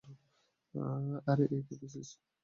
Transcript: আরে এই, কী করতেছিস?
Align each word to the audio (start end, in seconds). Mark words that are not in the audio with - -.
আরে 1.27 1.43
এই, 1.47 1.61
কী 1.61 1.75
করতেছিস? 1.79 2.09